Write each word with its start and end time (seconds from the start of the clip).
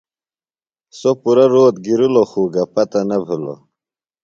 سوۡ 0.99 1.17
پُرہ 1.21 1.45
روت 1.53 1.75
گِرِلوۡ 1.85 2.27
خو 2.31 2.43
گہ 2.53 2.63
پتہ 2.73 3.01
نہ 3.09 3.17
بِھلوۡ۔ 3.25 3.59